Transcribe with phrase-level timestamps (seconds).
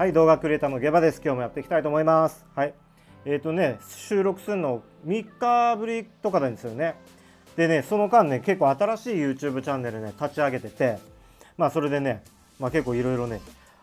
[0.00, 1.20] はい動画クリエイターのゲバです。
[1.22, 2.46] 今日もやっていきたいと思います。
[2.56, 2.72] はい。
[3.26, 6.94] えっ、ー、とね収録するの3日ぶりとかなんですよね。
[7.54, 10.96] でねその間ね結構新しい YouTube チャンネルね立ち上げてて
[11.58, 12.24] まあそれでね
[12.58, 13.42] まあ結構いろいろね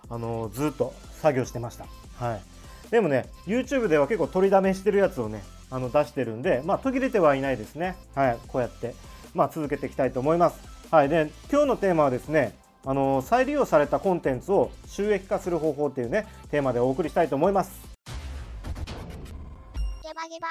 [0.09, 0.91] あのー、ずっと
[1.21, 1.85] 作業してました。
[2.15, 2.41] はい。
[2.89, 7.95] でもね YouTube では結構取りだめしてるやつをねあの出してるんでまあ途切れてはいないですね。
[8.15, 8.95] はいこうやって
[9.35, 10.59] まあ続けていきたいと思います。
[10.89, 11.09] はい。
[11.09, 12.55] で今日のテーマはですね
[12.89, 17.81] あの再利用されたコンテンツを収益化する方法っていうねテーマでお送りしたいと思います。
[20.01, 20.47] ゲバゲバ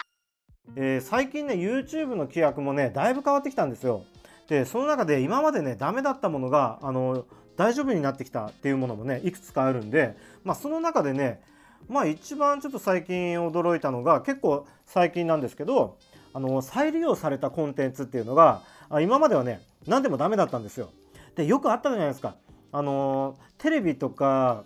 [0.76, 4.04] えー、最近ね YouTube の規約もねだいぶ変わってきたんですよ。
[4.48, 7.24] でその中で今までねダメだったものがあの
[7.56, 11.40] 大丈夫になってきたっていうものもねいくつかあるんで、まあ、その中でね
[11.88, 15.96] まあ一番ちょっと最近驚いたのが結構最近なんですけど
[16.34, 18.60] あの再利用されたコンテンツっていうのが
[19.00, 20.90] 今まではね何でもダメだったんですよ。
[21.36, 22.34] でよくあったじゃないですか。
[22.72, 24.64] あのテレビとか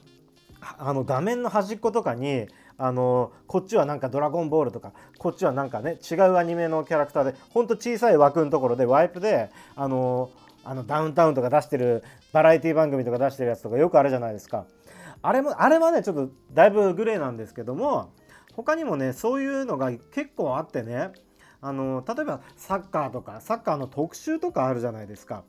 [0.78, 10.30] あの画面の端っことかにあのこっちはなんか「ドラゴンボール」とかこっちはなんかね違うアニメのキャラクターでほんと小さい枠のところでワイプであの
[10.64, 14.66] あのダウンタウンとか出してるバラエティ番組とか出してるやつとかよくあるじゃないですか。
[15.22, 18.10] あれもあれはねちょっとだいぶグレーなんですけども
[18.54, 21.10] 他にもねそういうのが結構あってね
[21.60, 25.44] あの例えばサッカーとかサッカーの特集とかあるじゃないですか。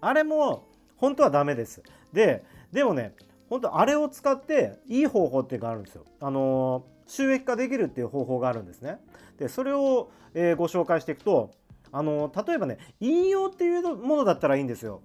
[0.00, 1.82] あれも本当はダメです。
[2.12, 3.14] で、でもね、
[3.48, 6.04] 本当あれを使っていい方法っていうのがあるんですよ。
[6.20, 8.98] あの収益化できるっていう方法があるんですね。
[9.38, 11.50] で、それを、えー、ご紹介していくと、
[11.92, 15.02] あの例えばね、引用っていうものだったらいいんですよ。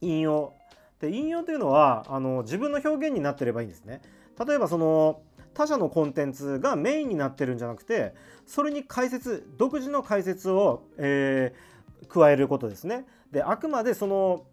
[0.00, 0.54] 引用。
[1.00, 4.02] で、引用というのはあの自分の表現になってればいいんですね。
[4.44, 5.22] 例えばその
[5.54, 8.14] 他社のコンテンツがメインになってるんじゃなくて
[8.46, 13.06] それに解説独自の解説を、えー、加えることですね。
[13.32, 14.44] であくまでその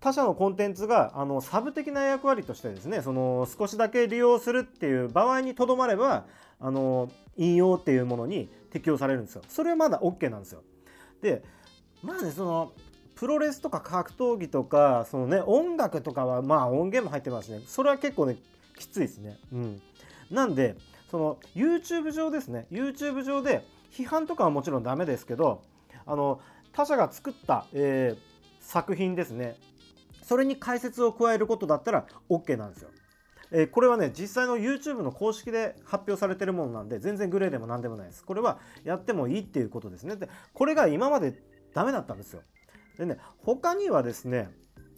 [0.00, 6.26] 他社のコンテンツがあのサブ的な役割としてですねその少しだけ利用するっていう場合にとどまれば
[6.60, 9.42] あの引用っていうものに適用されるんですよ。
[9.48, 10.62] それはまだ OK なんですよ。
[11.22, 11.42] で
[12.02, 12.72] まあねその
[13.14, 18.36] プロレスとか格闘技とかそのね音楽とかはまあ音源も入ってますねそれは結構ね
[18.76, 19.38] きついですね。
[19.52, 19.82] うん、
[20.30, 20.76] なんで
[21.10, 25.62] その YouTube 上ですね YouTube 上で批判とかはもちろんダメですけど
[26.04, 26.40] あの
[26.74, 28.18] 他社が作った、えー、
[28.60, 29.56] 作品ですね
[30.22, 32.88] それに解説を加えることだったら OK なんですよ。
[33.50, 38.24] えー、これはね実際の YouTube の公式で発表されてるものなんで全然グレーでも何でもないです。
[38.24, 40.16] これはやってもいいっていうことですね。
[40.16, 41.34] でこれが今まで
[41.74, 42.42] ダメだったんですよ。
[42.98, 44.48] でね他にはですね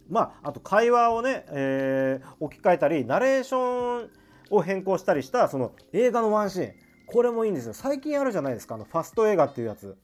[0.09, 4.09] まああと会話をね、えー、置き換えたりナレーション
[4.49, 6.73] を変更したりしたその映画のワンシーン
[7.05, 7.73] これもいいんですよ。
[7.73, 9.97] 最近あるじゃないですかあのファスト映画っていうやつ。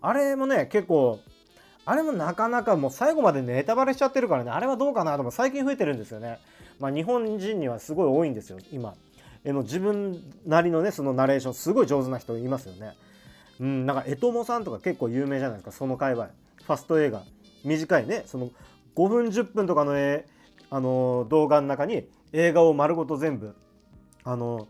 [0.00, 1.20] あれもね結構
[1.86, 6.38] あれもなかなかもう最後までネタバレしちゃってるからねあれはどうかなとも最近増えてるんですよね。
[6.80, 8.94] まあ、日本人にはすごい多いんですよ今。
[9.44, 12.94] えの自分なりのねそのナレーションすごい上手な人いますよね。
[13.60, 16.30] うん、なんかエトモさんとか結構有名じゃないですかその界隈。
[16.64, 17.22] ファスト映画
[17.64, 18.50] 短いねその
[18.96, 20.26] 5分10分とかの,、え
[20.70, 23.54] あの動画の中に映画を丸ごと全部
[24.24, 24.66] あの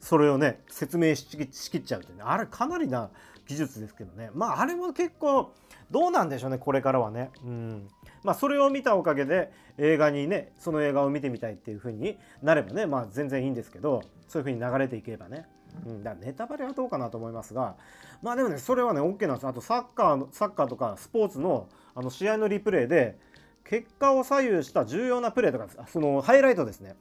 [0.00, 1.26] それをね説明し
[1.70, 3.10] きっちゃうってねあれかなりな
[3.50, 4.30] 技術ですけどね。
[4.32, 5.52] まああれも結構
[5.90, 7.30] どうなんでしょうねこれからはね。
[7.44, 7.88] うん。
[8.22, 15.46] まあ、それを見たおかげで映画にねその映画を見てみたいっていう風になればねまあ全然いいんですけどそういう風に流れていけばね。
[15.84, 17.76] うん、だからネタバレはどうかなと思いますが
[18.22, 23.18] まあでもねそれはね OK なんですあとサッカーのサッカーとかスポーツのあの試合のリプレイで
[23.64, 26.94] 結果を左右した重要なプレーとかそのハイライトですね。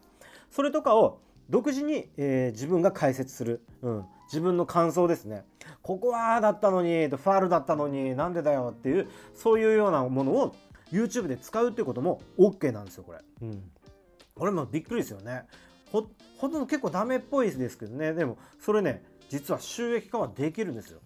[0.50, 5.44] それとかを独自に、えー、自分が解説する、うん、自分の感想ですね
[5.82, 10.56] ここはだったのにファールだったのになんでだよっていうそういうようなものを
[10.92, 13.20] YouTube で使うっていうことも OK なんですよこれ。
[13.42, 13.64] うん、
[14.36, 15.44] これもびっくりですよね。
[15.92, 16.08] ほ
[16.38, 21.00] ほんと結構ダメっぽいですけどねでもそれね実は収益化はできるんですよ。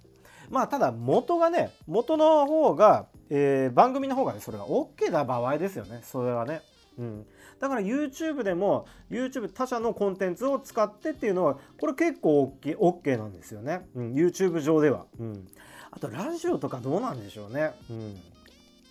[0.49, 6.61] まあただ元がね元の方が、えー、番組の方がねそれが OK な場合ですよねそれはね。
[6.97, 7.25] うん、
[7.59, 15.47] だから YouTube でも YouTube 他社のコンテンツを使ってっていうのはこれ結構 OK, OK なんですよね、うん、YouTube 上では、うん、
[15.91, 18.19] あとラジオとかどうなんでしょうね、うん、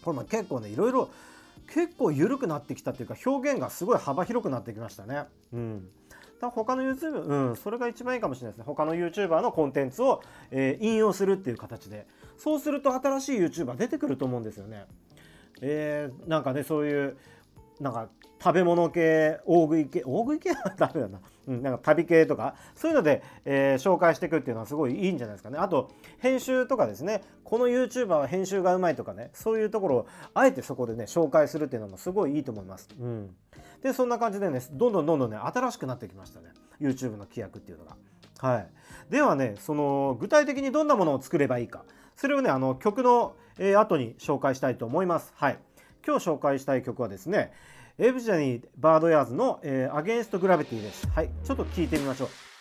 [0.02, 1.10] これも結構ねいろいろ
[1.72, 5.24] 結構緩くなってきたっていうか表現がすごい幅広くなってきましたね。
[5.54, 5.88] うん。
[6.38, 8.64] だ他の YouTube、うん、それが一番いいかもしれないですね。
[8.66, 12.06] 他の YouTuber のコンテンツを、えー、引用するっていう形で。
[12.36, 14.84] そうすると新しい YouTuber 出てくると思うんですよね。
[15.62, 17.16] えー、なんかね、そういう
[17.82, 18.08] なんか
[18.42, 25.58] 食べ物系大食い系大食い系はダメだな,、うん、なんか旅系とかそういうので、えー、紹介していくっていうのはすごいいいんじゃないですかね。
[25.58, 27.22] あと編集とかですね。
[27.44, 29.30] この YouTuber は編集がうまいとかね。
[29.34, 32.88] そういうところをあえてそこでね紹介するっていうのもすごいいいと思います。
[32.98, 33.30] うん。
[33.82, 36.48] でそんな感じでねどんどんどんどんね新しくなってきましたね。
[36.80, 37.96] YouTube の規約っていうのが。
[38.38, 38.68] はい、
[39.08, 41.84] ではねその具体的にどんなものを作ればいいか。
[42.16, 45.32] それをねあの曲の、えー、後に紹介したいと思います。
[45.36, 45.58] はい、
[46.04, 47.52] 今日紹介したい曲はですね
[47.98, 51.06] エブジャニー・バードヤーズの、えー、アゲンスト・グラビティです。
[51.08, 52.51] はい、ちょっと聞いてみましょう。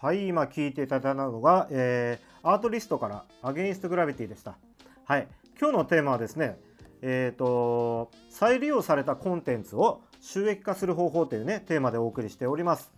[0.00, 4.56] はい、今聞いていただいたのが、えー、アートリストからアゲインストグラビティでした。
[5.04, 5.26] はい、
[5.60, 6.56] 今日のテーマはですね、
[7.02, 12.92] えっ、ー、と、再利用されたコンテンツを収益化する方法というね、テーマでお送りしております。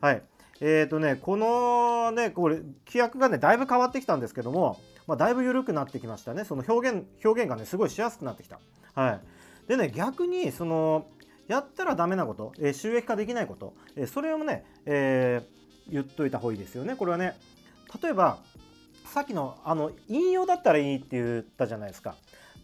[0.00, 0.22] はい。
[0.62, 6.44] えっ、ー、とね、このね、これ、規約がね、だいぶ変わってきたんですけども、まあ、だいぶ緩くなってきましたね。
[6.44, 8.58] その表現、表現がね、すごいしやすくなってきた。
[8.94, 9.20] はい。
[9.68, 11.06] でね、逆に、その、
[11.48, 15.59] やったらダメなこと、え、収益化できないこと、え、それをね、えー、
[15.90, 17.36] 言っといた方がいいですよねこれはね。
[18.02, 18.38] 例えば
[19.06, 22.14] さっきのあの引用だったらいいって言ったじゃないですか。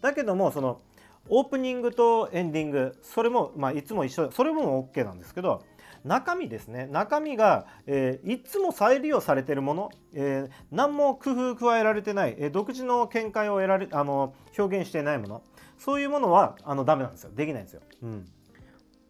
[0.01, 0.81] だけどもその
[1.29, 5.63] オープニングとエンディングそれも、まあ、いつも一緒それも OK なんですけど
[6.05, 6.87] 中身ですね。
[6.87, 15.43] 中身が、えー、いつも再利用されてるもの、えー、何も工夫加えられてない、えー、独自の見解を得られあの表現してないもの
[15.77, 17.31] そういうものはあのダメなんですよ。
[17.35, 17.81] できないんですよ。
[18.03, 18.25] うん、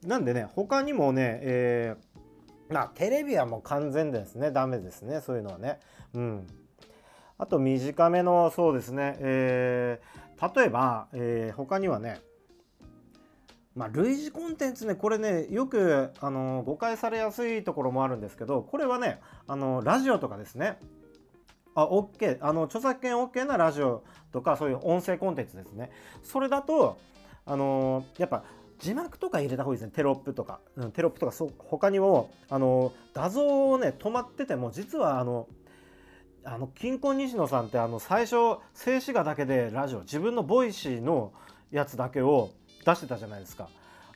[0.03, 2.17] なんでね他にもね、えー
[2.69, 4.51] まあテレビはもう完全ですね。
[4.51, 5.21] ダメですね。
[5.21, 5.79] そういうのはね。
[6.13, 6.47] うん。
[7.37, 12.19] あと短めのそうですね、えー、例えば、えー、他にはね
[13.75, 20.79] まあ、類似コンテンツねこれねよくあの誤解されやすいところもあるんですけどこれはねあのラジオとかですね。
[21.75, 25.91] あ OK あの著作権 OK なラジオとかそういう音声コンテンツですね。
[26.23, 26.97] それだと
[27.45, 28.45] あのやっぱ
[28.79, 29.93] 字幕とか入れた方がいいですね。
[29.95, 35.47] テロップとか、うん、テロップとかそう他にもあの画像をね止まってても実はあの
[36.43, 41.33] あのキンコン西野さんってあの最初静止画だけでラジオ自分の Voicy の
[41.71, 42.51] やつだけを
[42.85, 43.69] 出してたじゃないですか。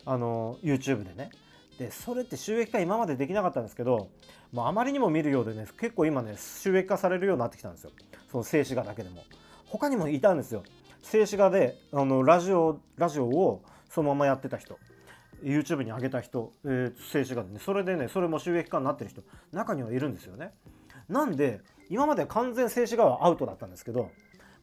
[0.05, 1.31] あの YouTube でね。
[1.77, 4.09] でそれって収益化今までできなかったんですけど、
[4.53, 7.91] まあ、あまりにも見るようでね結構今ね収益化されるようになってきたんですよ。
[8.31, 9.23] その静止画だけでも。
[9.65, 10.63] 他にもいたんですよ。
[11.01, 14.79] 静止画であのラジオラジオをそのままやってた人。
[15.43, 17.59] YouTube に上げた人、えー、静止画でね。
[17.59, 19.21] それでねそれも収益化になってる人。
[19.51, 20.53] 中にはいるんですよね。
[21.09, 24.11] なんで今まで完全静止画はアウトだったんですけど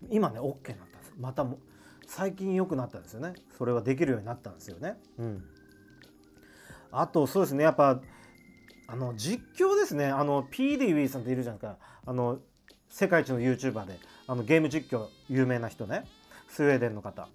[0.08, 1.12] 今ね OK になったんです。
[1.18, 1.58] またも
[2.06, 3.35] 最近良くなったんですよね。
[3.58, 4.97] それはできるようになったんですよね。
[5.18, 5.44] うん。
[6.90, 7.64] あとそうですね。
[7.64, 8.00] やっぱ
[8.87, 10.06] あの実況ですね。
[10.06, 11.78] あの PDW さんっているじゃないですか。
[12.06, 12.38] あの
[12.88, 16.04] 世界一の YouTuber であのゲーム実況有名な人ね。
[16.49, 17.28] スウェーデンの方。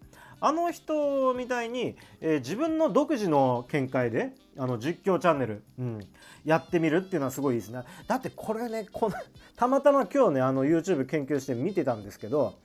[0.45, 5.99] あの人みたいに、えー、自分の独自の見解であの実況チャンネル、うん、
[6.43, 7.81] やってみるっていうのはすごいいいですね。
[8.07, 9.15] だってこれねこの
[9.55, 12.55] たまたま今日ねあの YouTube 研究して見てたんですけど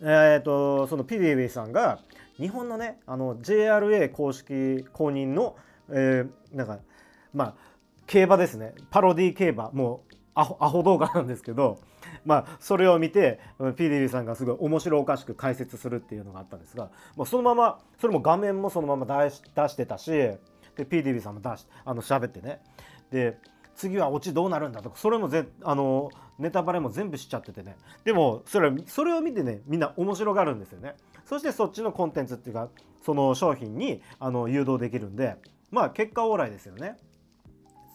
[0.00, 2.00] えっ、ー、とその PDB さんが
[2.38, 5.56] 日本のねあの JRA 公式公認の、
[5.90, 6.78] えー、なんか
[7.34, 7.54] まあ
[8.06, 8.72] 競馬ですね。
[8.90, 9.70] パロディ競馬。
[9.72, 11.78] もうアホアホ動画なんですけど
[12.24, 20.38] まあそれを見て PDB さんがすごい面白おかしく解説するっていうのがあったんですが、まあ、そのままそれも画面もそのまま出し出してたしで
[20.76, 22.60] PDB さんも出しあの喋ってね。
[23.10, 23.38] で
[23.74, 27.76] 次はオチどうなるんだとかそれもぜあのネタバレも全部しちゃっててね。
[28.04, 30.96] でもそれそれを見てねみんな面白がるんですよね。
[31.24, 32.68] そしてそっちのコンテンツっていうか
[33.02, 35.36] その商品にあの誘導できるんで
[35.70, 36.96] まあ結果オーライですよね。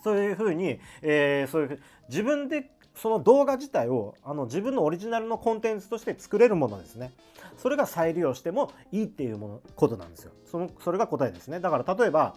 [0.06, 7.12] そういうふうに、えー、そういう自分でその動画自体をあの自分のオリジナルのコンテンツとして作れるものですね。
[7.58, 10.32] それが再利用してもいいっていうものことなんですよ。
[10.46, 11.60] そのそれが答えですね。
[11.60, 12.36] だから例えば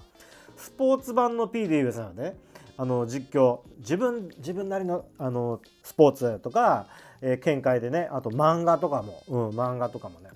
[0.57, 2.37] スポーツ版の PDUS なので、
[2.79, 6.87] あの実況自分自分なりのあのスポーツとか、
[7.21, 10.31] えー、見解でねあと漫画とかも、うん、漫画とかもね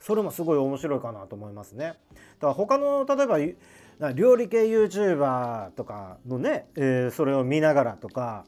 [0.00, 1.88] それもすごい面白いかなと思いますね。
[1.88, 3.38] だから他の例えば
[4.14, 8.44] 料理系 YouTuber とかのね、えー、それを見ながらとか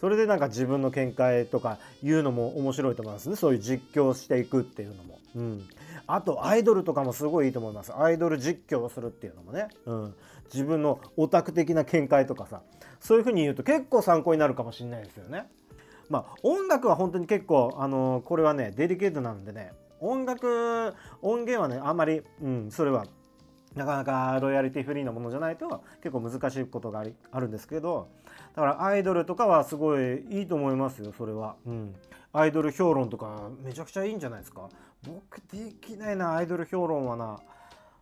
[0.00, 3.36] それでなんか自分の見解とか言うのも面白いと思いますね。
[3.36, 5.18] そういう実況していくっていうのも。
[5.34, 5.68] うん、
[6.06, 7.96] あとアイドルとかもすごいいいと思います。
[7.96, 10.14] アイドル実況をするっていうのもね、うん、
[10.52, 12.60] 自分のオタク的な見解とかさ。
[13.00, 15.46] そういうふうに言うと結構参考になるかもしれないですよね。
[16.10, 19.72] まあ音楽は本当に結構あのこれはねデリケートなんでね。
[20.00, 23.06] 音楽音源はねあんまり、うん、それは
[23.74, 28.08] なかなかロイヤリティフリーなものじゃないと結構難しいことがあるんですけど
[28.54, 31.94] だからアイドルとかはすごいいいと思いますよそれは、うん、
[32.36, 34.68] アイドル評論とかめちゃくちゃいいんじゃないですか。
[35.06, 37.38] 僕できないなアイドル評論はな。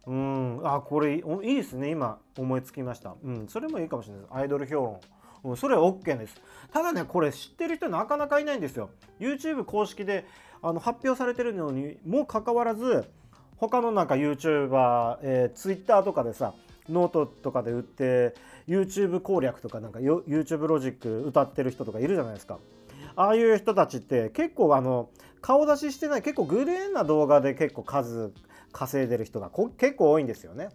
[0.07, 0.61] うん。
[0.65, 3.15] あこれいいですね今思いつきました。
[3.23, 3.47] うん。
[3.47, 4.35] それもいいかもしれないです。
[4.35, 5.01] アイドル評論。
[5.45, 6.41] うん、それは OK です。
[6.73, 8.89] ただねこれ知ってる人なかなかいないんですよ。
[9.21, 10.25] YouTube 公式で
[10.63, 13.11] あの発表されてるのにもかかわらず
[13.63, 16.53] 他のなんか YouTuber、えー、Twitter とかでさ
[16.89, 18.35] ノートとかで売って
[18.67, 22.59] YouTube 攻略とかなんか YouTube ロジック謳ってる人とかいるじゃないですか。
[23.15, 28.33] ああいう人たちって結構あの顔出ししてない結構グレーな動画で結構数
[28.73, 30.71] 稼いでる人が結構多いんですよね。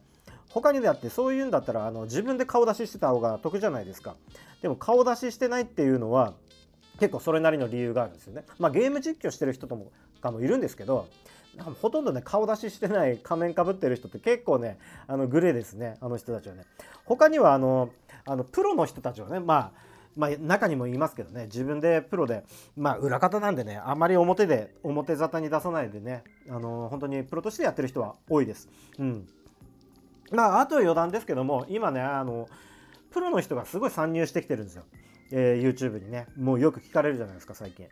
[0.50, 4.16] 他にだってそういうんだったらあの自分で顔出ししてた方が得じゃないですか。
[4.62, 6.36] でも顔出ししてないっていうのは
[7.02, 8.46] 結構それなりの理由があるんですよね。
[8.60, 9.92] まあゲーム実況してる人とも
[10.22, 11.08] かもいるんですけど
[11.82, 16.64] ほとんどね顔出ししてない仮面かぶってる人って結構ねあのグレーですねあの人たちはね
[17.06, 17.90] 他にはあの
[18.26, 19.88] あのプロの人たちはねまあ
[20.18, 22.44] まあ、中にも言いますけどね自分でプロで
[22.76, 28.68] まあ裏方なんでねあまり表で表沙汰に出さないでねあの本当にプロとしてやってる人は多いです。
[28.98, 29.28] うん
[30.32, 32.50] まあ、あと余談ですけども今ねあの
[33.12, 34.84] プロの人がすごい参入してきてるんですよ、
[35.32, 37.88] えー、YouTube にねもうよく聞かれるじゃないですか最近。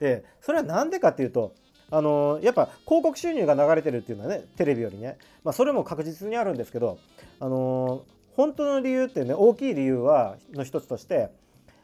[0.00, 1.54] でそれは何でかっていうと
[1.90, 6.98] あのやっぱ広告収入が流れてるっていうのはねテレビよりね、まあ、それも確実にあるんですけど、
[7.40, 8.04] あの
[8.36, 11.30] 本当の理由ってね大きい理由はの一つとして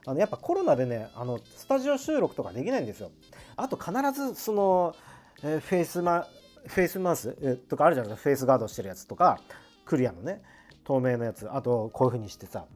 [0.06, 3.11] あのやっぱコロナでねあのスタジオ収録とかできないんですよ。
[3.56, 4.94] あと必ずその、
[5.42, 6.26] えー、フェイスマ
[6.66, 9.40] フェイスマウス、えー、とかあるじゃないですかフェイスガードしてるやつとか
[9.84, 10.42] クリアのね
[10.84, 12.66] 透明のやつあとこういう風にしてさ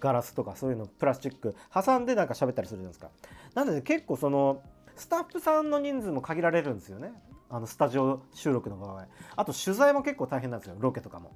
[0.00, 3.10] ガラスとかそういうのプラスチック挟んでなんか喋ったりするじゃないですか。
[3.54, 4.60] なので結構その
[4.96, 7.12] スタッフさんの人数も限られるんですよね。
[7.50, 9.06] あのスタジオ収録の場合。
[9.36, 10.76] あと取材も結構大変なんですよ。
[10.78, 11.32] ロケとかも。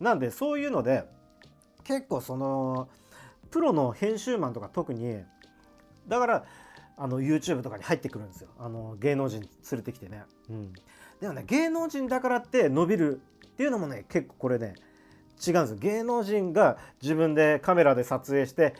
[0.00, 1.04] なんでそういうので
[1.84, 2.88] 結構その
[3.50, 5.22] プロの編集マンとか特に
[6.08, 6.44] だから
[6.96, 8.48] あの YouTube とかに入ってくるんですよ。
[8.58, 10.72] あの芸能人連れてきてね、うん、
[11.20, 14.74] でもね芸能人だからって伸びるっていうのもね結構これね
[15.46, 15.76] 違うんですよ。
[15.78, 18.74] 芸能人が自分でカメラで撮影して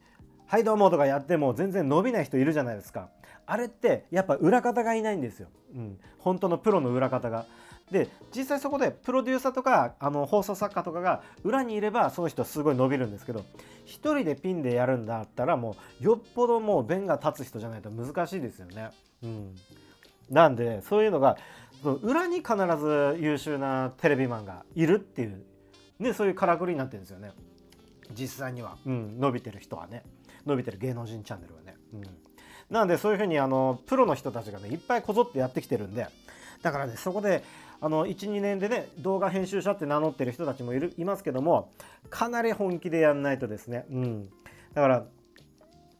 [0.46, 3.08] 「はいどうも」とかやっても全然伸びない人いるじゃないですか。
[3.52, 7.44] あれってやっぱ裏方がいないんですよ、うん、本当のプロの裏方が。
[7.90, 13.44] で実際そこでプロデューサーとかあの放送作家とかが裏にいればその人すごい伸びるんですけど1
[13.84, 18.92] 人でピンでやるんだったらもうよっぽどもう弁が立つ人じゃないと難しいですよね。
[19.22, 19.54] うん、
[20.30, 21.36] なんでそういうのが
[22.00, 25.44] 裏に必ず優秀なテレビマンがいるっていう、
[25.98, 27.32] ね、そういうからくりになってるんですよね。
[28.14, 30.02] 実際には、うん、伸びてる人はね。
[30.46, 31.76] 伸びてる芸能人チャンネルはね。
[31.92, 32.31] うん。
[32.72, 36.08] なのでそういうふうにあのプロの人たちがねいっぱいこぞってやってきてるんで
[36.62, 37.44] だからねそこで
[37.82, 41.70] あの12年でね動画編集者って名乗ってる人たちもいるいますけども
[42.08, 43.84] かなり本気でやんないとですね。
[43.90, 44.28] うん。
[44.72, 45.04] だから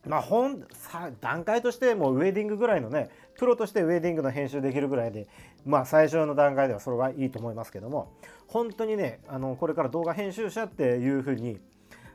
[0.07, 5.27] まあ本さ段階としてもうウェディングぐらいのねプロとしてウェディングの編集できるぐらいで
[5.67, 8.13] まあ最初の段階ではそれはいいと思いますけども
[8.47, 11.61] 本当にねあのこれから動画編集者っていうふうに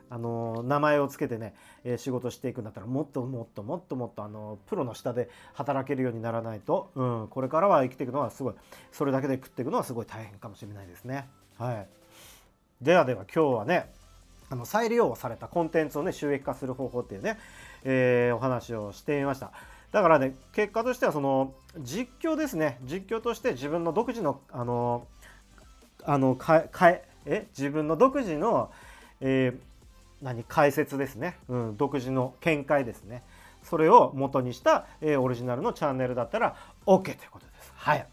[0.09, 8.53] あの名前をつけてね、えー、仕事していくんだったらもっともっともっともっとあのプロの下で働けるようにならないと、うん、これからは生きていくのはすごい
[8.91, 11.27] それだけで食っていくのはすごい大変かもしれないですね。
[11.57, 11.87] はい、
[12.81, 13.91] ではでは今日はね
[14.49, 17.37] あの再利用されたコンテンツをね収益化する方法っていうね、
[17.83, 19.51] えー、お話をしてみました。
[19.91, 25.07] だからね結果としてはその実況ですね実況として自分の独自のあの
[26.03, 28.71] あのかええ自分の独自の、
[29.19, 29.59] えー、
[30.21, 33.24] 何解説ですね、うん、独自の見解ですね。
[33.63, 36.55] それを元にした、えー、オリジナルのチャンネルだったら
[36.86, 37.71] OK ということです。
[37.75, 38.07] はい。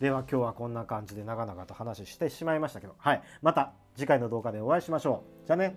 [0.00, 3.22] では今日はこんな感じで長々と話してしまいましたけどはい。
[3.42, 5.46] また次回の動画でお会いしましょう。
[5.46, 5.76] じゃあね。